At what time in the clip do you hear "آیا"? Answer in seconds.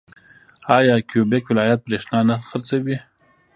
0.77-0.95